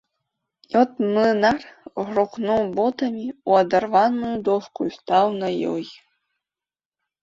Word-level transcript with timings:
І 0.71 0.77
от 0.79 0.91
млынар 1.09 1.59
грукнуў 2.09 2.63
ботамі 2.81 3.27
ў 3.29 3.51
адарваную 3.69 4.35
дошку 4.51 4.79
і 4.93 4.99
стаў 5.01 5.25
на 5.41 5.57
ёй. 5.79 5.85